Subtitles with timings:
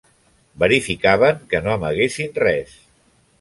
[0.63, 2.75] Verificaven que no amaguessin res.